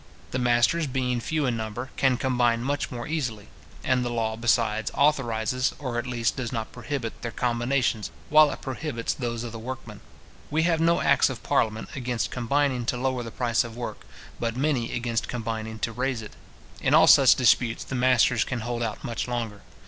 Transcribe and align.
The 0.31 0.39
masters, 0.39 0.87
being 0.87 1.19
fewer 1.19 1.49
in 1.49 1.57
number, 1.57 1.91
can 1.95 2.17
combine 2.17 2.63
much 2.63 2.89
more 2.89 3.05
easily: 3.05 3.49
and 3.83 4.03
the 4.03 4.09
law, 4.09 4.35
besides, 4.35 4.89
authorises, 4.95 5.75
or 5.77 5.99
at 5.99 6.07
least 6.07 6.35
does 6.35 6.51
not 6.51 6.71
prohibit, 6.71 7.21
their 7.21 7.29
combinations, 7.31 8.09
while 8.29 8.49
it 8.49 8.61
prohibits 8.63 9.13
those 9.13 9.43
of 9.43 9.51
the 9.51 9.59
workmen. 9.59 10.01
We 10.49 10.63
have 10.63 10.81
no 10.81 11.01
acts 11.01 11.29
of 11.29 11.43
parliament 11.43 11.89
against 11.95 12.31
combining 12.31 12.87
to 12.87 12.97
lower 12.97 13.21
the 13.21 13.29
price 13.29 13.63
of 13.63 13.77
work, 13.77 14.07
but 14.39 14.57
many 14.57 14.91
against 14.91 15.27
combining 15.27 15.77
to 15.77 15.91
raise 15.91 16.23
it. 16.23 16.31
In 16.81 16.95
all 16.95 17.05
such 17.05 17.35
disputes, 17.35 17.83
the 17.83 17.93
masters 17.93 18.43
can 18.43 18.61
hold 18.61 18.81
out 18.81 19.03
much 19.03 19.27
longer. 19.27 19.61